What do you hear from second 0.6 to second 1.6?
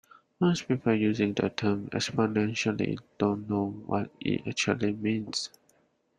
people using the